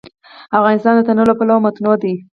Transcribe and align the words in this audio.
افغانستان 0.57 0.93
د 0.97 1.01
تنوع 1.07 1.25
له 1.29 1.35
پلوه 1.39 1.63
متنوع 1.65 1.95
دی. 2.03 2.13